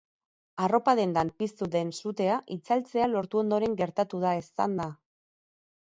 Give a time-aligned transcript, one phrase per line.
[0.67, 4.93] Arropa-dendan piztu den sutea itzaltzea lortu ondoren gertatu da eztanda.